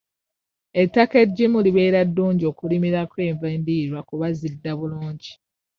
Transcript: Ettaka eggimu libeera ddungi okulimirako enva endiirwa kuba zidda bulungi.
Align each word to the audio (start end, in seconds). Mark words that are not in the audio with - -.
Ettaka 0.81 1.15
eggimu 1.23 1.57
libeera 1.65 1.99
ddungi 2.09 2.43
okulimirako 2.51 3.17
enva 3.29 3.47
endiirwa 3.55 3.99
kuba 4.09 4.27
zidda 4.39 4.71
bulungi. 4.79 5.31